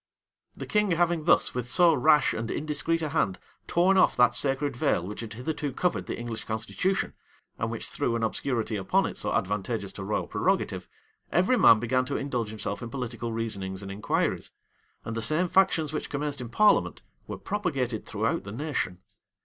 [0.57, 4.75] The king having thus, with so rash and indiscreet a hand, torn off that sacred
[4.75, 7.13] veil which had hitherto covered the English constitution,
[7.59, 10.89] and which threw an obscurity upon it so advantageous to royal prerogative,
[11.31, 14.49] every man began to indulge himself in political reasonings and inquiries;
[15.05, 18.97] and the same factions which commenced in parliament, were propagated throughout the nation.